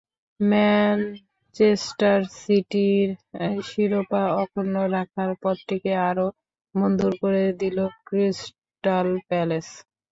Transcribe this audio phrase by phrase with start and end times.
[0.39, 3.09] Manchester সিটির
[3.67, 6.27] শিরোপা অক্ষুণ্ন রাখার পথটিকে আরও
[6.75, 7.77] বন্ধুর করে দিল
[8.05, 9.67] ক্রিস্টাল প্যালেস।